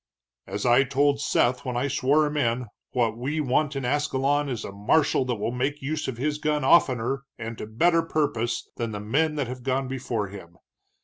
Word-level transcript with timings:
"As 0.47 0.65
I 0.65 0.83
told 0.83 1.21
Seth 1.21 1.63
when 1.63 1.77
I 1.77 1.87
swore 1.87 2.25
him 2.25 2.35
in, 2.35 2.65
what 2.89 3.15
we 3.19 3.39
want 3.39 3.75
in 3.75 3.85
Ascalon 3.85 4.49
is 4.49 4.65
a 4.65 4.71
marshal 4.71 5.25
that 5.25 5.35
will 5.35 5.55
use 5.79 6.07
his 6.07 6.39
gun 6.39 6.63
oftener, 6.63 7.21
and 7.37 7.55
to 7.59 7.67
better 7.67 8.01
purpose, 8.01 8.67
than 8.77 8.93
the 8.93 8.99
men 8.99 9.35
that 9.35 9.47
have 9.47 9.61
gone 9.61 9.87
before 9.87 10.29
him. 10.29 10.57